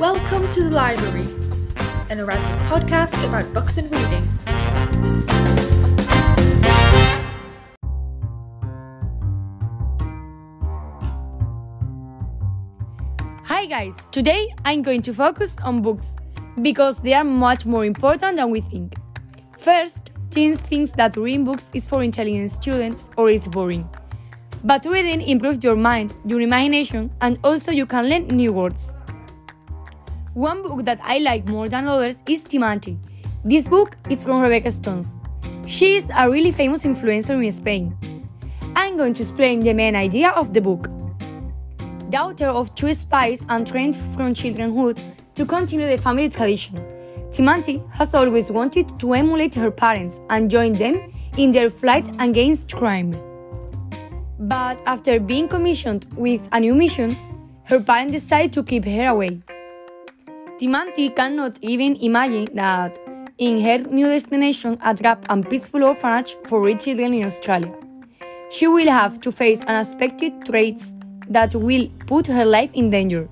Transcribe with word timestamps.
Welcome 0.00 0.48
to 0.52 0.62
the 0.62 0.70
library, 0.70 1.28
an 2.08 2.20
Erasmus 2.20 2.58
podcast 2.60 3.22
about 3.22 3.52
books 3.52 3.76
and 3.76 3.92
reading. 3.92 4.26
Hi 13.44 13.66
guys, 13.66 14.08
today 14.10 14.48
I'm 14.64 14.80
going 14.80 15.02
to 15.02 15.12
focus 15.12 15.58
on 15.62 15.82
books 15.82 16.16
because 16.62 16.96
they 17.02 17.12
are 17.12 17.22
much 17.22 17.66
more 17.66 17.84
important 17.84 18.38
than 18.38 18.48
we 18.48 18.62
think. 18.62 18.94
First, 19.58 20.12
teens 20.30 20.60
think 20.60 20.92
that 20.92 21.14
reading 21.18 21.44
books 21.44 21.70
is 21.74 21.86
for 21.86 22.02
intelligent 22.02 22.52
students 22.52 23.10
or 23.18 23.28
it's 23.28 23.48
boring. 23.48 23.86
But 24.64 24.86
reading 24.86 25.20
improves 25.20 25.62
your 25.62 25.76
mind, 25.76 26.14
your 26.24 26.40
imagination, 26.40 27.10
and 27.20 27.38
also 27.44 27.70
you 27.70 27.84
can 27.84 28.08
learn 28.08 28.28
new 28.28 28.54
words. 28.54 28.96
One 30.34 30.62
book 30.62 30.84
that 30.84 31.00
I 31.02 31.18
like 31.18 31.44
more 31.48 31.68
than 31.68 31.88
others 31.88 32.22
is 32.28 32.44
Timantí. 32.44 32.96
This 33.44 33.66
book 33.66 33.96
is 34.08 34.22
from 34.22 34.40
Rebecca 34.40 34.70
Stones. 34.70 35.18
She 35.66 35.96
is 35.96 36.08
a 36.16 36.30
really 36.30 36.52
famous 36.52 36.84
influencer 36.84 37.44
in 37.44 37.50
Spain. 37.50 37.96
I'm 38.76 38.96
going 38.96 39.12
to 39.14 39.22
explain 39.22 39.58
the 39.58 39.72
main 39.72 39.96
idea 39.96 40.28
of 40.30 40.54
the 40.54 40.60
book. 40.60 40.88
Daughter 42.10 42.46
of 42.46 42.72
two 42.76 42.94
spies 42.94 43.44
and 43.48 43.66
trained 43.66 43.96
from 44.14 44.32
childhood 44.32 45.02
to 45.34 45.44
continue 45.44 45.88
the 45.88 45.98
family 45.98 46.28
tradition, 46.28 46.76
Timantí 47.30 47.84
has 47.90 48.14
always 48.14 48.52
wanted 48.52 49.00
to 49.00 49.14
emulate 49.14 49.56
her 49.56 49.72
parents 49.72 50.20
and 50.30 50.48
join 50.48 50.74
them 50.74 51.12
in 51.38 51.50
their 51.50 51.70
fight 51.70 52.08
against 52.20 52.72
crime. 52.72 53.10
But 54.38 54.80
after 54.86 55.18
being 55.18 55.48
commissioned 55.48 56.06
with 56.14 56.48
a 56.52 56.60
new 56.60 56.76
mission, 56.76 57.16
her 57.64 57.80
parents 57.80 58.12
decide 58.12 58.52
to 58.52 58.62
keep 58.62 58.84
her 58.84 59.08
away. 59.08 59.42
Timantí 60.60 61.16
cannot 61.16 61.58
even 61.62 61.96
imagine 62.02 62.46
that 62.54 62.98
in 63.38 63.62
her 63.62 63.78
new 63.78 64.04
destination, 64.08 64.76
a 64.84 64.94
trap 64.94 65.24
and 65.30 65.48
peaceful 65.48 65.82
orphanage 65.82 66.36
for 66.46 66.60
rich 66.60 66.84
children 66.84 67.14
in 67.14 67.24
Australia, 67.24 67.74
she 68.50 68.66
will 68.66 68.86
have 68.86 69.18
to 69.22 69.32
face 69.32 69.64
unexpected 69.64 70.44
traits 70.44 70.96
that 71.30 71.54
will 71.54 71.88
put 72.06 72.26
her 72.26 72.44
life 72.44 72.70
in 72.74 72.90
danger. 72.90 73.26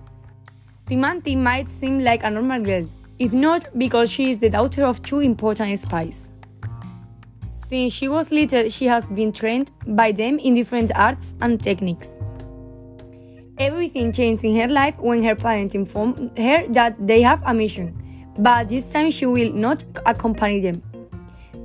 Timantí 0.87 1.37
might 1.37 1.69
seem 1.69 1.99
like 1.99 2.25
a 2.25 2.31
normal 2.31 2.63
girl, 2.63 2.89
if 3.19 3.35
not 3.35 3.69
because 3.77 4.11
she 4.11 4.31
is 4.31 4.39
the 4.39 4.49
daughter 4.49 4.85
of 4.85 5.03
two 5.03 5.21
important 5.21 5.79
spies. 5.79 6.33
Since 7.53 7.93
she 7.93 8.09
was 8.09 8.31
little, 8.31 8.71
she 8.71 8.87
has 8.87 9.05
been 9.05 9.33
trained 9.33 9.71
by 9.87 10.13
them 10.13 10.39
in 10.39 10.55
different 10.55 10.93
arts 10.95 11.35
and 11.43 11.63
techniques. 11.63 12.17
Everything 13.59 14.13
changed 14.13 14.45
in 14.45 14.55
her 14.55 14.69
life 14.69 14.97
when 14.99 15.25
her 15.25 15.35
parents 15.35 15.75
informed 15.75 16.31
her 16.39 16.65
that 16.69 16.95
they 17.05 17.23
have 17.23 17.43
a 17.45 17.53
mission, 17.53 17.93
but 18.39 18.69
this 18.69 18.93
time 18.93 19.11
she 19.11 19.27
will 19.27 19.53
not 19.53 19.83
accompany 20.07 20.61
them. 20.61 20.81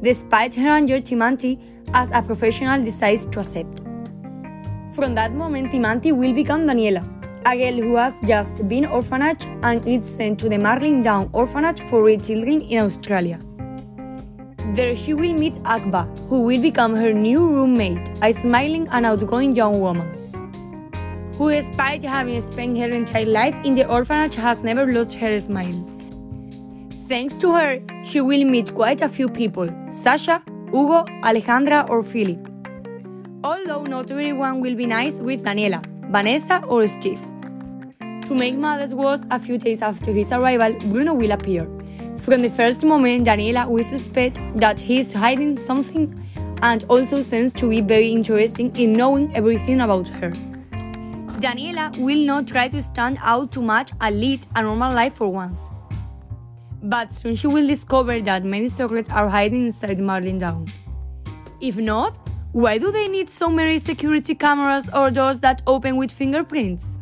Despite 0.01 0.55
her 0.55 0.69
anger, 0.69 0.99
Timantí, 0.99 1.59
as 1.93 2.09
a 2.11 2.23
professional, 2.23 2.83
decides 2.83 3.27
to 3.27 3.39
accept. 3.41 3.79
From 4.93 5.13
that 5.13 5.33
moment, 5.33 5.71
Timantí 5.71 6.11
will 6.11 6.33
become 6.33 6.61
Daniela, 6.61 7.03
a 7.45 7.55
girl 7.55 7.83
who 7.83 7.95
has 7.95 8.19
just 8.25 8.67
been 8.67 8.87
orphanage 8.87 9.45
and 9.61 9.87
is 9.87 10.07
sent 10.07 10.39
to 10.39 10.49
the 10.49 10.57
Marlin 10.57 11.03
Down 11.03 11.29
Orphanage 11.31 11.81
for 11.81 12.01
rich 12.03 12.25
children 12.27 12.61
in 12.61 12.79
Australia. 12.79 13.39
There 14.73 14.95
she 14.95 15.13
will 15.13 15.33
meet 15.33 15.57
Akba, 15.63 16.05
who 16.27 16.41
will 16.41 16.59
become 16.59 16.95
her 16.95 17.13
new 17.13 17.47
roommate, 17.47 18.09
a 18.23 18.33
smiling 18.33 18.87
and 18.87 19.05
outgoing 19.05 19.55
young 19.55 19.79
woman, 19.79 20.22
who 21.37 21.49
despite 21.49 22.03
having 22.03 22.41
spent 22.41 22.77
her 22.77 22.89
entire 22.89 23.25
life 23.25 23.55
in 23.63 23.73
the 23.73 23.87
orphanage 23.87 24.35
has 24.35 24.63
never 24.63 24.91
lost 24.91 25.13
her 25.13 25.39
smile. 25.39 25.89
Thanks 27.07 27.35
to 27.37 27.51
her, 27.51 27.81
she 28.03 28.21
will 28.21 28.45
meet 28.45 28.73
quite 28.73 29.01
a 29.01 29.09
few 29.09 29.27
people 29.27 29.69
Sasha, 29.89 30.41
Hugo, 30.71 31.03
Alejandra, 31.23 31.89
or 31.89 32.01
Philip. 32.03 32.49
Although 33.43 33.83
not 33.83 34.09
everyone 34.09 34.61
will 34.61 34.75
be 34.75 34.85
nice 34.85 35.19
with 35.19 35.43
Daniela, 35.43 35.83
Vanessa, 36.09 36.63
or 36.67 36.87
Steve. 36.87 37.21
To 38.27 38.35
make 38.35 38.55
matters 38.55 38.93
worse, 38.93 39.21
a 39.31 39.39
few 39.39 39.57
days 39.57 39.81
after 39.81 40.11
his 40.11 40.31
arrival, 40.31 40.73
Bruno 40.89 41.13
will 41.13 41.31
appear. 41.31 41.67
From 42.17 42.41
the 42.41 42.49
first 42.49 42.85
moment, 42.85 43.27
Daniela 43.27 43.67
will 43.67 43.83
suspect 43.83 44.39
that 44.55 44.79
he 44.79 44.99
is 44.99 45.11
hiding 45.11 45.57
something 45.57 46.17
and 46.61 46.85
also 46.87 47.19
seems 47.19 47.51
to 47.53 47.69
be 47.69 47.81
very 47.81 48.09
interested 48.09 48.77
in 48.77 48.93
knowing 48.93 49.35
everything 49.35 49.81
about 49.81 50.07
her. 50.07 50.31
Daniela 51.43 51.97
will 51.97 52.25
not 52.25 52.47
try 52.47 52.69
to 52.69 52.81
stand 52.81 53.17
out 53.21 53.51
too 53.51 53.61
much 53.61 53.91
and 53.99 54.17
lead 54.17 54.47
a 54.55 54.61
normal 54.61 54.93
life 54.93 55.15
for 55.15 55.27
once. 55.27 55.59
But 56.81 57.11
soon 57.11 57.35
she 57.35 57.47
will 57.47 57.67
discover 57.67 58.21
that 58.21 58.45
many 58.45 58.69
secrets 58.69 59.09
are 59.09 59.27
hiding 59.27 59.65
inside 59.65 59.99
Marlin 59.99 60.37
Down. 60.37 60.71
If 61.59 61.75
not, 61.75 62.17
why 62.53 62.77
do 62.77 62.93
they 62.93 63.09
need 63.09 63.29
so 63.29 63.49
many 63.49 63.77
security 63.77 64.35
cameras 64.35 64.89
or 64.93 65.11
doors 65.11 65.41
that 65.41 65.61
open 65.67 65.97
with 65.97 66.13
fingerprints? 66.13 67.01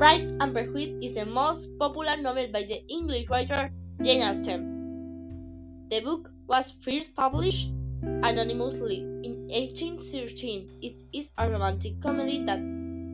Pride 0.00 0.32
and 0.40 0.54
Prejudice 0.54 0.94
is 1.02 1.12
the 1.12 1.26
most 1.26 1.78
popular 1.78 2.16
novel 2.16 2.48
by 2.50 2.62
the 2.62 2.82
English 2.88 3.28
writer 3.28 3.70
Jane 4.00 4.22
Austen. 4.22 5.88
The 5.90 6.00
book 6.00 6.30
was 6.48 6.70
first 6.70 7.14
published 7.14 7.68
anonymously 8.02 9.00
in 9.00 9.48
1813. 9.52 10.78
It 10.80 11.02
is 11.12 11.30
a 11.36 11.50
romantic 11.50 12.00
comedy 12.00 12.42
that 12.46 12.60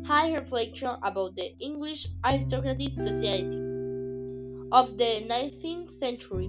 high 0.07 0.33
reflection 0.35 0.91
about 1.03 1.35
the 1.35 1.59
English 1.59 2.07
aristocratic 2.25 2.95
society 2.95 3.59
of 4.71 4.97
the 4.97 5.27
19th 5.27 5.91
century. 5.91 6.49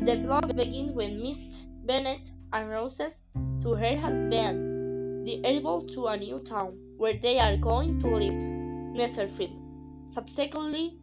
The 0.00 0.16
plot 0.24 0.56
begins 0.56 0.92
when 0.92 1.20
Miss 1.20 1.66
Bennet 1.84 2.30
announces 2.54 3.20
to 3.60 3.74
her 3.74 3.98
husband 3.98 5.26
the 5.26 5.42
arrival 5.44 5.82
to 5.88 6.06
a 6.06 6.16
new 6.16 6.38
town 6.40 6.72
where 6.96 7.18
they 7.18 7.38
are 7.38 7.58
going 7.58 8.00
to 8.00 8.06
live, 8.06 8.42
Netherfield. 8.96 9.63
Subsequently, 10.14 10.96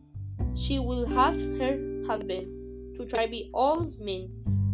she 0.56 0.80
will 0.80 1.06
ask 1.20 1.42
her 1.60 2.06
husband 2.08 2.96
to 2.96 3.06
try 3.06 3.28
by 3.28 3.42
all 3.54 3.92
means 4.00 4.66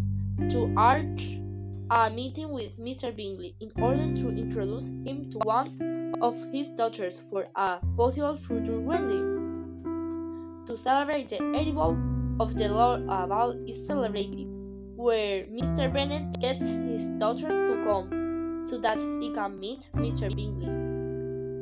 to 0.50 0.66
arrange 0.78 1.42
a 1.90 2.12
meeting 2.12 2.54
with 2.54 2.78
Mr. 2.78 3.16
Bingley 3.16 3.56
in 3.60 3.72
order 3.82 4.14
to 4.16 4.30
introduce 4.30 4.90
him 4.90 5.32
to 5.32 5.40
one 5.40 6.14
of 6.22 6.36
his 6.54 6.70
daughters 6.70 7.20
for 7.32 7.48
a 7.56 7.80
possible 7.98 8.38
future 8.38 8.80
wedding. 8.80 10.64
To 10.68 10.78
celebrate 10.78 11.30
the 11.30 11.42
arrival 11.42 11.98
of 12.40 12.56
the 12.56 12.70
Lord, 12.70 13.06
a 13.10 13.26
ball 13.26 13.58
is 13.68 13.88
celebrated, 13.88 14.46
where 14.96 15.46
Mr. 15.46 15.92
Bennet 15.92 16.40
gets 16.40 16.76
his 16.76 17.10
daughters 17.18 17.56
to 17.56 17.82
come 17.84 18.66
so 18.68 18.78
that 18.78 19.02
he 19.20 19.32
can 19.34 19.60
meet 19.60 19.90
Mr. 19.96 20.30
Bingley. 20.30 20.87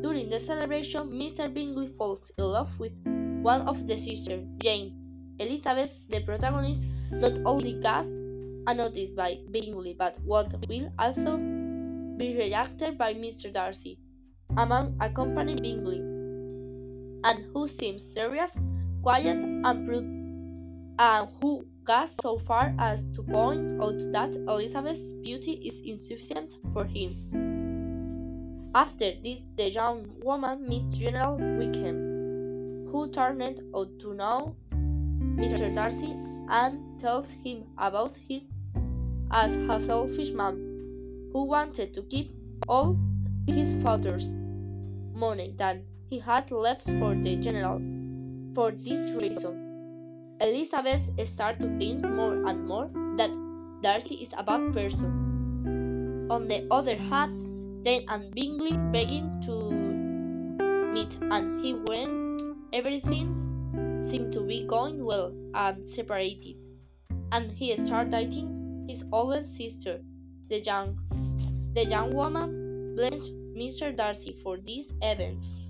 During 0.06 0.30
the 0.30 0.40
celebration, 0.40 1.10
Mr. 1.10 1.52
Bingley 1.52 1.88
falls 1.88 2.32
in 2.38 2.44
love 2.44 2.80
with 2.80 3.02
one 3.42 3.62
of 3.62 3.88
the 3.88 3.98
sisters, 3.98 4.46
Jane. 4.60 4.94
Elizabeth, 5.40 5.98
the 6.10 6.20
protagonist, 6.20 6.86
not 7.12 7.40
only 7.44 7.74
gets 7.82 8.10
unnoticed 8.68 9.16
by 9.16 9.40
Bingley, 9.50 9.96
but 9.98 10.16
what 10.24 10.54
will 10.70 10.92
also 11.00 11.38
be 11.38 12.38
rejected 12.38 13.00
by 13.00 13.16
Mr. 13.16 13.52
Darcy, 13.52 13.98
a 14.56 14.64
man 14.64 14.96
accompanying 15.02 15.64
Bingley, 15.64 16.02
and 17.24 17.44
who 17.52 17.66
seems 17.66 18.06
serious, 18.06 18.60
quiet, 19.02 19.44
and 19.44 19.88
prudent, 19.88 21.00
and 21.00 21.30
who 21.42 21.66
goes 21.84 22.16
so 22.22 22.38
far 22.38 22.76
as 22.78 23.06
to 23.16 23.24
point 23.24 23.72
out 23.82 23.98
that 24.12 24.36
Elizabeth's 24.36 25.14
beauty 25.14 25.54
is 25.66 25.82
insufficient 25.82 26.58
for 26.74 26.86
him. 26.86 27.45
After 28.76 29.14
this, 29.24 29.46
the 29.56 29.70
young 29.72 30.20
woman 30.22 30.68
meets 30.68 30.98
General 30.98 31.38
Wickham, 31.38 32.88
who 32.92 33.10
turned 33.10 33.62
out 33.74 34.00
to 34.00 34.14
know 34.14 34.58
Mr. 34.74 35.74
Darcy 35.74 36.14
and 36.50 37.00
tells 37.00 37.32
him 37.32 37.64
about 37.78 38.18
him 38.18 38.42
as 39.32 39.56
a 39.56 39.80
selfish 39.80 40.32
man 40.32 40.56
who 41.32 41.46
wanted 41.46 41.94
to 41.94 42.02
keep 42.02 42.32
all 42.68 43.00
his 43.48 43.74
father's 43.82 44.34
money 45.14 45.54
that 45.58 45.78
he 46.10 46.20
had 46.20 46.52
left 46.52 46.84
for 47.00 47.16
the 47.16 47.38
general. 47.38 47.80
For 48.54 48.72
this 48.72 49.10
reason, 49.12 50.36
Elizabeth 50.42 51.26
starts 51.26 51.60
to 51.60 51.78
think 51.78 52.02
more 52.04 52.46
and 52.46 52.68
more 52.68 52.90
that 53.16 53.32
Darcy 53.82 54.16
is 54.16 54.34
a 54.38 54.44
bad 54.44 54.74
person. 54.74 56.28
On 56.30 56.46
the 56.46 56.68
other 56.70 56.98
hand, 56.98 57.45
Jane 57.86 58.06
and 58.10 58.34
Bingley 58.34 58.76
begin 58.92 59.40
to 59.42 59.72
meet 60.92 61.18
and 61.22 61.64
he 61.64 61.74
went 61.74 62.42
everything 62.74 64.00
seemed 64.00 64.34
to 64.34 64.42
be 64.42 64.66
going 64.66 65.06
well 65.06 65.32
and 65.54 65.88
separated 65.88 66.56
and 67.32 67.52
he 67.52 67.76
started 67.78 68.12
dating 68.12 68.88
his 68.90 69.06
older 69.12 69.44
sister 69.44 70.02
the 70.50 70.60
young 70.62 70.98
the 71.74 71.86
young 71.86 72.10
woman 72.16 72.96
blames 72.96 73.30
Mr. 73.56 73.96
Darcy 73.96 74.34
for 74.44 74.58
these 74.58 74.92
events. 75.02 75.70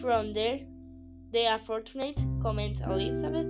From 0.00 0.32
there, 0.32 0.60
the 1.30 1.44
unfortunate 1.44 2.24
comment 2.40 2.80
Elizabeth 2.80 3.46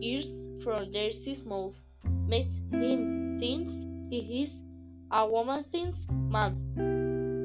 hears 0.00 0.48
from 0.62 0.90
Darcy's 0.90 1.44
mouth 1.44 1.78
makes 2.04 2.60
him 2.70 3.38
think 3.38 3.68
he 4.10 4.42
is 4.42 4.64
a 5.12 5.26
woman 5.26 5.62
thinks 5.62 6.06
man, 6.08 6.56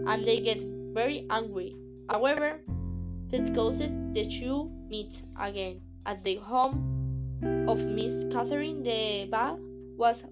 and 0.07 0.25
they 0.25 0.39
get 0.39 0.63
very 0.93 1.27
angry. 1.29 1.75
However, 2.09 2.61
that 3.29 3.53
causes 3.53 3.93
the 4.13 4.25
two 4.25 4.71
meet 4.87 5.21
again 5.37 5.81
at 6.05 6.23
the 6.23 6.37
home 6.37 7.65
of 7.67 7.85
Miss 7.85 8.25
Catherine 8.31 8.83
de 8.83 9.27
Bourgh 9.29 9.59
was 9.97 10.25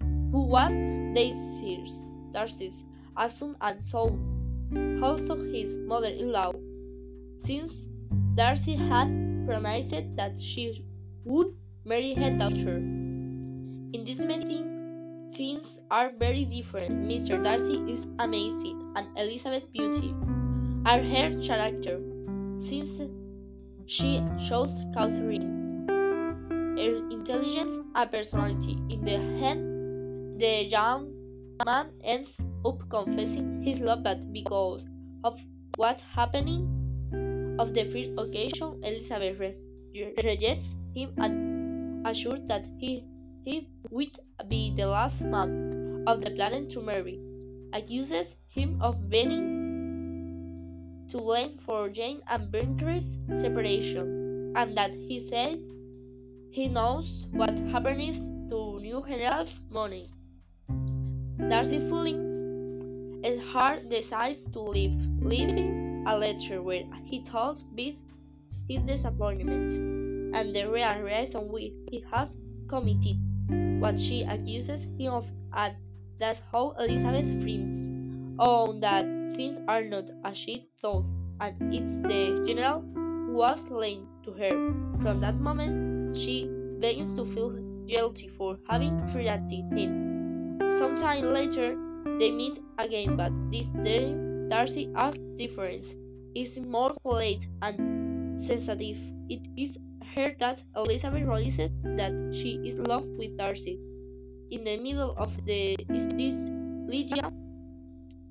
who 0.00 0.42
was 0.42 0.72
Daisy's 1.14 2.18
Darcy's 2.30 2.84
aunt 3.16 3.56
and 3.60 3.82
so 3.82 4.18
also 5.02 5.36
his 5.36 5.76
mother-in-law, 5.78 6.52
since 7.38 7.86
Darcy 8.34 8.74
had 8.74 9.08
promised 9.46 9.94
that 10.16 10.38
she 10.38 10.84
would 11.24 11.54
marry 11.84 12.14
her 12.14 12.30
daughter. 12.36 12.76
In 12.76 14.04
this 14.06 14.20
meeting, 14.20 14.71
things 15.32 15.80
are 15.90 16.10
very 16.18 16.44
different. 16.44 17.08
Mr. 17.08 17.42
Darcy 17.42 17.78
is 17.90 18.06
amazing, 18.18 18.92
and 18.96 19.06
Elizabeth's 19.18 19.66
beauty 19.66 20.14
are 20.86 21.00
her 21.00 21.30
character, 21.40 22.00
since 22.58 23.02
she 23.86 24.22
shows 24.38 24.84
Catherine 24.94 25.62
her 26.76 26.96
intelligence 27.10 27.80
and 27.94 28.10
personality. 28.10 28.76
In 28.88 29.04
the 29.04 29.14
end, 29.14 30.40
the 30.40 30.64
young 30.64 31.12
man 31.64 31.92
ends 32.02 32.44
up 32.64 32.88
confessing 32.88 33.62
his 33.62 33.80
love 33.80 34.02
but 34.02 34.32
because 34.32 34.84
of 35.24 35.40
what 35.76 36.00
happening 36.00 37.56
of 37.58 37.74
the 37.74 37.84
first 37.84 38.10
occasion 38.18 38.80
Elizabeth 38.82 39.38
rejects 40.24 40.76
him 40.94 41.12
and 41.18 42.06
assures 42.06 42.40
that 42.46 42.66
he, 42.78 43.04
he 43.44 43.68
would 43.90 44.16
be 44.48 44.72
the 44.74 44.86
last 44.86 45.24
man 45.24 46.04
of 46.06 46.20
the 46.20 46.30
planet 46.30 46.70
to 46.70 46.80
marry, 46.80 47.18
accuses 47.72 48.36
him 48.48 48.80
of 48.80 49.10
being 49.10 51.04
to 51.08 51.18
blame 51.18 51.58
for 51.58 51.88
Jane 51.88 52.22
and 52.28 52.50
Brinker's 52.52 53.18
separation, 53.32 54.52
and 54.56 54.76
that 54.76 54.92
he 54.94 55.18
said 55.18 55.58
he 56.50 56.68
knows 56.68 57.26
what 57.32 57.58
happens 57.70 58.28
to 58.48 58.78
New 58.80 59.04
General's 59.08 59.62
money. 59.70 60.08
Darcy 61.48 61.80
feeling 61.80 63.20
his 63.24 63.40
heart 63.40 63.88
decides 63.88 64.44
to 64.52 64.60
leave, 64.60 64.94
leaving 65.20 66.04
a 66.06 66.16
letter 66.16 66.62
where 66.62 66.84
he 67.04 67.22
tells 67.22 67.62
Beth 67.62 68.00
his 68.68 68.82
disappointment 68.82 69.72
and 70.34 70.54
the 70.54 70.70
real 70.70 71.00
reason 71.02 71.48
why 71.50 71.70
he 71.90 72.04
has 72.12 72.36
committed 72.68 73.16
what 73.80 73.98
she 73.98 74.22
accuses 74.22 74.88
him 74.98 75.12
of 75.12 75.26
and 75.52 75.74
that's 76.18 76.42
how 76.52 76.74
Elizabeth 76.78 77.26
thinks 77.42 77.88
on 78.38 78.68
oh, 78.68 78.72
that 78.80 79.04
things 79.36 79.58
are 79.68 79.82
not 79.84 80.04
as 80.24 80.36
she 80.36 80.68
thought 80.80 81.04
and 81.40 81.74
it's 81.74 82.00
the 82.00 82.42
general 82.46 82.80
who 82.94 83.32
was 83.32 83.70
lying 83.70 84.06
to 84.22 84.32
her. 84.32 84.50
From 85.02 85.20
that 85.20 85.36
moment 85.36 86.16
she 86.16 86.48
begins 86.78 87.12
to 87.14 87.24
feel 87.24 87.50
guilty 87.86 88.28
for 88.28 88.58
having 88.68 88.98
treated 89.12 89.50
him 89.50 90.12
Sometime 90.78 91.32
later, 91.32 91.76
they 92.18 92.30
meet 92.30 92.58
again, 92.78 93.16
but 93.16 93.32
this 93.50 93.70
time 93.84 94.48
Darcy 94.48 94.90
acts 94.96 95.18
different. 95.36 95.84
Is 96.34 96.58
more 96.58 96.94
polite 97.02 97.46
and 97.60 98.40
sensitive. 98.40 98.96
It 99.28 99.46
is 99.56 99.78
heard 100.14 100.38
that 100.38 100.62
Elizabeth 100.76 101.22
realizes 101.22 101.70
that 101.82 102.12
she 102.34 102.60
is 102.64 102.74
in 102.76 102.84
love 102.84 103.04
with 103.18 103.36
Darcy. 103.36 103.78
In 104.50 104.64
the 104.64 104.76
middle 104.76 105.14
of 105.16 105.32
the 105.46 105.76
is 105.88 106.08
this 106.08 106.48
Lydia, 106.86 107.32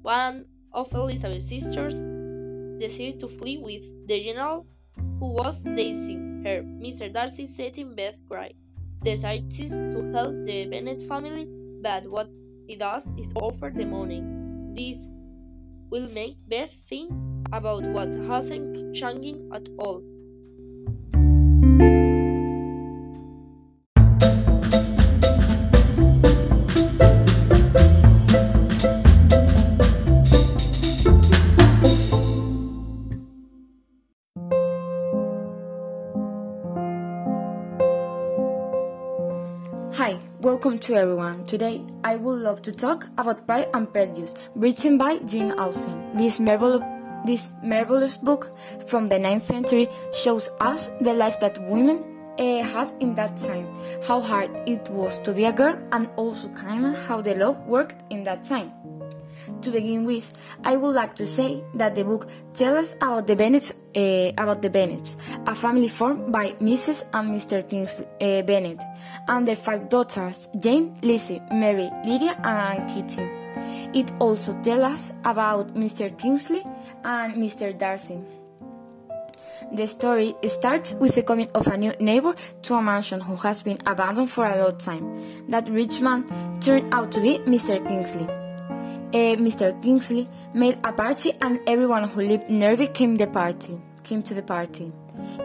one 0.01 0.45
of 0.73 0.93
Elizabeth's 0.93 1.49
sisters, 1.49 2.05
decides 2.79 3.15
to 3.15 3.27
flee 3.27 3.57
with 3.57 3.83
the 4.07 4.19
general 4.21 4.65
who 5.19 5.33
was 5.33 5.63
dating 5.63 6.43
her. 6.45 6.61
Mr. 6.61 7.11
Darcy, 7.11 7.45
setting 7.45 7.95
Beth 7.95 8.17
cry, 8.29 8.51
decides 9.03 9.69
to 9.69 10.11
help 10.13 10.33
the 10.45 10.67
Bennet 10.67 11.01
family 11.01 11.47
but 11.81 12.05
what 12.09 12.29
he 12.67 12.75
does 12.75 13.11
is 13.17 13.33
offer 13.35 13.71
the 13.73 13.85
money. 13.85 14.23
This 14.73 15.07
will 15.89 16.07
make 16.13 16.37
Beth 16.47 16.71
think 16.71 17.11
about 17.51 17.83
what 17.87 18.13
hasn't 18.13 18.95
changed 18.95 19.41
at 19.51 19.67
all. 19.79 20.03
Hi, 39.95 40.17
welcome 40.39 40.79
to 40.79 40.95
everyone. 40.95 41.45
Today 41.45 41.81
I 42.05 42.15
would 42.15 42.39
love 42.39 42.61
to 42.61 42.71
talk 42.71 43.09
about 43.17 43.45
Pride 43.45 43.67
and 43.73 43.91
Prejudice, 43.91 44.35
written 44.55 44.97
by 44.97 45.17
Jane 45.17 45.51
Austen. 45.51 46.15
This 46.15 46.39
marvelous, 46.39 46.81
this 47.25 47.49
marvelous 47.61 48.15
book 48.15 48.55
from 48.87 49.07
the 49.07 49.15
9th 49.15 49.41
century 49.41 49.89
shows 50.13 50.49
us 50.61 50.89
the 51.01 51.11
life 51.11 51.41
that 51.41 51.61
women 51.69 52.05
uh, 52.39 52.63
had 52.63 52.93
in 53.01 53.15
that 53.15 53.35
time, 53.35 53.67
how 54.07 54.21
hard 54.21 54.49
it 54.65 54.87
was 54.89 55.19
to 55.19 55.33
be 55.33 55.43
a 55.43 55.51
girl, 55.51 55.77
and 55.91 56.09
also 56.15 56.47
kinda 56.49 56.97
how 57.05 57.21
the 57.21 57.35
law 57.35 57.51
worked 57.67 58.01
in 58.09 58.23
that 58.23 58.45
time. 58.45 58.71
To 59.61 59.71
begin 59.71 60.05
with, 60.05 60.31
I 60.63 60.75
would 60.75 60.95
like 60.95 61.15
to 61.15 61.27
say 61.27 61.63
that 61.75 61.95
the 61.95 62.03
book 62.03 62.27
tells 62.53 62.85
us 62.85 62.93
about 63.01 63.27
the 63.27 63.35
Bennets, 63.35 63.71
uh, 63.95 64.31
about 64.37 64.61
the 64.61 64.69
Bennets, 64.69 65.17
a 65.47 65.55
family 65.55 65.87
formed 65.87 66.31
by 66.31 66.51
Mrs. 66.61 67.03
and 67.13 67.31
Mr. 67.31 67.67
Kingsley 67.67 68.05
uh, 68.21 68.41
Bennet, 68.43 68.79
and 69.27 69.47
their 69.47 69.55
five 69.55 69.89
daughters: 69.89 70.47
Jane, 70.59 70.97
Lizzie, 71.01 71.41
Mary, 71.51 71.89
Lydia, 72.05 72.37
and 72.43 72.87
Kitty. 72.89 73.27
It 73.93 74.11
also 74.19 74.53
tells 74.61 74.83
us 74.93 75.11
about 75.25 75.73
Mr. 75.73 76.15
Kingsley 76.17 76.63
and 77.03 77.35
Mr. 77.35 77.77
Darcy. 77.77 78.19
The 79.73 79.87
story 79.87 80.35
starts 80.47 80.93
with 80.93 81.15
the 81.15 81.23
coming 81.23 81.49
of 81.55 81.67
a 81.67 81.77
new 81.77 81.93
neighbor 81.99 82.35
to 82.63 82.75
a 82.75 82.81
mansion 82.81 83.21
who 83.21 83.35
has 83.37 83.63
been 83.63 83.79
abandoned 83.85 84.29
for 84.29 84.45
a 84.45 84.61
long 84.61 84.77
time. 84.77 85.47
That 85.47 85.69
rich 85.69 86.01
man 86.01 86.25
turned 86.59 86.93
out 86.93 87.11
to 87.13 87.21
be 87.21 87.37
Mr. 87.39 87.85
Kingsley. 87.87 88.40
Uh, 89.13 89.35
Mr. 89.35 89.81
Kingsley 89.83 90.27
made 90.53 90.77
a 90.83 90.93
party 90.93 91.33
and 91.41 91.59
everyone 91.67 92.07
who 92.07 92.21
lived 92.21 92.49
nearby 92.49 92.85
came 92.85 93.15
the 93.15 93.27
party 93.27 93.77
came 94.03 94.21
to 94.23 94.33
the 94.33 94.41
party. 94.41 94.91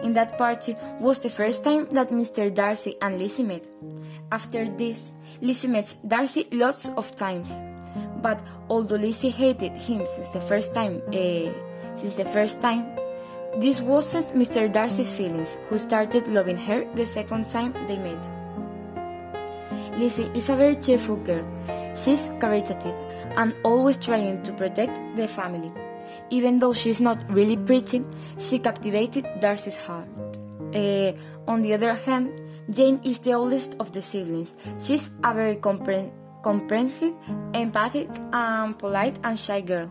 In 0.03 0.13
that 0.13 0.37
party 0.37 0.75
was 0.99 1.19
the 1.19 1.29
first 1.29 1.63
time 1.63 1.87
that 1.91 2.09
Mr. 2.09 2.53
Darcy 2.53 2.95
and 3.01 3.19
Lizzie 3.19 3.43
met. 3.43 3.65
After 4.31 4.67
this, 4.69 5.11
Lizzie 5.41 5.67
met 5.67 5.95
Darcy 6.07 6.47
lots 6.51 6.89
of 6.97 7.15
times. 7.15 7.51
But 8.21 8.39
although 8.69 8.95
Lizzie 8.95 9.29
hated 9.29 9.73
him 9.73 10.05
since 10.05 10.29
the 10.29 10.41
first 10.41 10.73
time, 10.73 11.01
uh, 11.07 11.51
since 11.95 12.15
the 12.15 12.25
first 12.25 12.61
time, 12.61 12.85
this 13.59 13.79
wasn't 13.79 14.33
Mr. 14.33 14.71
Darcy's 14.71 15.11
feelings, 15.11 15.57
who 15.69 15.79
started 15.79 16.27
loving 16.27 16.57
her 16.57 16.85
the 16.95 17.05
second 17.05 17.47
time 17.49 17.73
they 17.87 17.97
met. 17.97 18.21
Lizzie 19.97 20.29
is 20.35 20.49
a 20.49 20.55
very 20.55 20.75
cheerful 20.75 21.15
girl. 21.17 21.45
She's 21.95 22.29
caritative 22.39 23.06
and 23.35 23.55
always 23.63 23.97
trying 23.97 24.41
to 24.43 24.53
protect 24.53 24.99
the 25.15 25.27
family. 25.27 25.71
Even 26.29 26.59
though 26.59 26.73
she's 26.73 27.01
not 27.01 27.17
really 27.29 27.57
pretty, 27.57 28.03
she 28.37 28.59
captivated 28.59 29.25
Darcy's 29.39 29.77
heart. 29.77 30.07
Uh, 30.73 31.13
on 31.47 31.61
the 31.61 31.73
other 31.73 31.93
hand, 31.93 32.41
Jane 32.69 32.99
is 33.03 33.19
the 33.19 33.33
oldest 33.33 33.75
of 33.79 33.93
the 33.93 34.01
siblings. 34.01 34.53
She's 34.83 35.09
a 35.23 35.33
very 35.33 35.55
compre- 35.55 36.11
comprehensive, 36.43 37.13
empathic, 37.53 38.09
and 38.33 38.77
polite 38.77 39.19
and 39.23 39.39
shy 39.39 39.61
girl. 39.61 39.89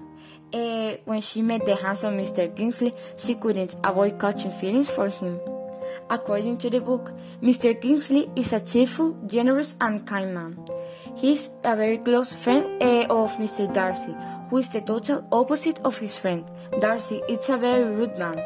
Uh, 0.52 0.96
when 1.04 1.20
she 1.20 1.42
met 1.42 1.64
the 1.66 1.74
handsome 1.74 2.18
Mr. 2.18 2.54
Kingsley, 2.54 2.94
she 3.16 3.34
couldn't 3.34 3.76
avoid 3.82 4.20
catching 4.20 4.52
feelings 4.52 4.90
for 4.90 5.08
him. 5.08 5.40
According 6.10 6.58
to 6.58 6.70
the 6.70 6.80
book, 6.80 7.12
Mr. 7.42 7.80
Kingsley 7.80 8.30
is 8.36 8.52
a 8.52 8.60
cheerful, 8.60 9.16
generous, 9.26 9.76
and 9.80 10.06
kind 10.06 10.34
man. 10.34 10.58
He 11.16 11.32
is 11.32 11.48
a 11.64 11.74
very 11.74 11.96
close 11.96 12.34
friend 12.34 12.82
uh, 12.82 13.06
of 13.08 13.32
Mr. 13.38 13.72
Darcy, 13.72 14.14
who 14.50 14.58
is 14.58 14.68
the 14.68 14.82
total 14.82 15.26
opposite 15.32 15.78
of 15.80 15.96
his 15.96 16.18
friend. 16.18 16.44
Darcy 16.78 17.22
is 17.26 17.48
a 17.48 17.56
very 17.56 17.84
rude 17.84 18.18
man. 18.18 18.38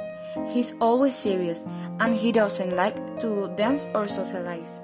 He's 0.50 0.74
always 0.80 1.16
serious 1.16 1.64
and 1.98 2.14
he 2.14 2.30
doesn't 2.30 2.76
like 2.76 3.18
to 3.20 3.52
dance 3.56 3.88
or 3.92 4.06
socialize. 4.06 4.80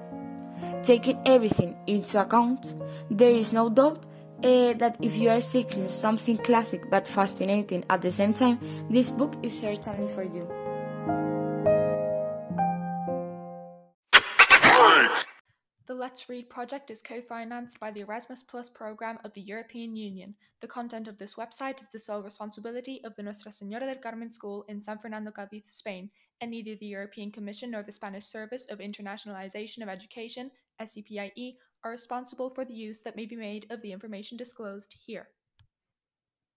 Taking 0.83 1.17
everything 1.25 1.77
into 1.87 2.19
account, 2.19 2.75
there 3.09 3.31
is 3.31 3.53
no 3.53 3.69
doubt 3.69 4.05
uh, 4.43 4.73
that 4.73 4.97
if 5.01 5.15
you 5.15 5.29
are 5.29 5.39
seeking 5.39 5.87
something 5.87 6.37
classic 6.39 6.89
but 6.89 7.07
fascinating 7.07 7.85
at 7.89 8.01
the 8.01 8.11
same 8.11 8.33
time, 8.33 8.59
this 8.89 9.09
book 9.11 9.33
is 9.41 9.57
certainly 9.57 10.13
for 10.13 10.23
you. 10.23 10.45
The 15.87 15.95
Let's 15.95 16.27
Read 16.27 16.49
project 16.49 16.91
is 16.91 17.01
co 17.01 17.21
financed 17.21 17.79
by 17.79 17.91
the 17.91 18.01
Erasmus 18.01 18.43
Plus 18.43 18.69
program 18.69 19.19
of 19.23 19.31
the 19.31 19.39
European 19.39 19.95
Union. 19.95 20.35
The 20.59 20.67
content 20.67 21.07
of 21.07 21.17
this 21.17 21.35
website 21.35 21.79
is 21.79 21.87
the 21.87 21.97
sole 21.97 22.21
responsibility 22.21 22.99
of 23.05 23.15
the 23.15 23.23
Nuestra 23.23 23.53
Señora 23.53 23.85
del 23.85 24.01
Carmen 24.03 24.29
School 24.29 24.65
in 24.67 24.81
San 24.81 24.99
Fernando, 24.99 25.31
Cádiz, 25.31 25.67
Spain, 25.67 26.09
and 26.41 26.51
neither 26.51 26.75
the 26.75 26.87
European 26.87 27.31
Commission 27.31 27.71
nor 27.71 27.83
the 27.83 27.93
Spanish 27.93 28.25
Service 28.25 28.65
of 28.69 28.79
Internationalization 28.79 29.81
of 29.81 29.87
Education, 29.87 30.51
SEPIE, 30.77 31.57
are 31.85 31.91
responsible 31.91 32.49
for 32.49 32.65
the 32.65 32.73
use 32.73 32.99
that 33.03 33.15
may 33.15 33.25
be 33.25 33.37
made 33.37 33.65
of 33.69 33.81
the 33.81 33.93
information 33.93 34.35
disclosed 34.35 34.93
here. 35.05 35.29